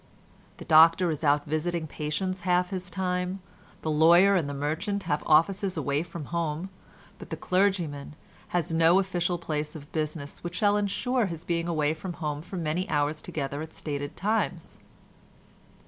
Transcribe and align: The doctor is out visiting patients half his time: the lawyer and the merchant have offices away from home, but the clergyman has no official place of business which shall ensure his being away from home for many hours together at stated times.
The 0.57 0.65
doctor 0.65 1.11
is 1.11 1.23
out 1.23 1.45
visiting 1.45 1.85
patients 1.85 2.41
half 2.41 2.71
his 2.71 2.89
time: 2.89 3.39
the 3.83 3.91
lawyer 3.91 4.35
and 4.35 4.49
the 4.49 4.53
merchant 4.55 5.03
have 5.03 5.21
offices 5.27 5.77
away 5.77 6.01
from 6.01 6.25
home, 6.33 6.71
but 7.19 7.29
the 7.29 7.37
clergyman 7.37 8.15
has 8.47 8.73
no 8.73 8.97
official 8.97 9.37
place 9.37 9.75
of 9.75 9.91
business 9.91 10.43
which 10.43 10.55
shall 10.55 10.75
ensure 10.75 11.27
his 11.27 11.43
being 11.43 11.67
away 11.67 11.93
from 11.93 12.13
home 12.13 12.41
for 12.41 12.57
many 12.57 12.89
hours 12.89 13.21
together 13.21 13.61
at 13.61 13.73
stated 13.75 14.17
times. 14.17 14.79